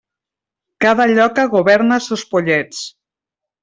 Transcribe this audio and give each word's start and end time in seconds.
Cada 0.85 1.07
lloca 1.13 1.47
governa 1.53 2.03
sos 2.09 2.27
pollets. 2.35 2.85